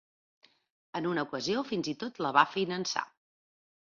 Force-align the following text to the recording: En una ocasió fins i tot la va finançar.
En 0.99 1.07
una 1.09 1.25
ocasió 1.27 1.61
fins 1.71 1.89
i 1.91 1.93
tot 2.05 2.17
la 2.27 2.31
va 2.39 2.47
finançar. 2.55 3.05